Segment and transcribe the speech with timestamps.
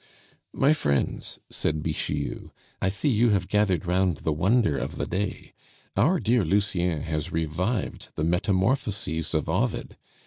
[0.51, 2.49] "My friends," said Bixiou,
[2.81, 5.53] "I see you have gathered round the wonder of the day.
[5.95, 9.97] Our dear Lucien has revived the Metamorphoses of Ovid.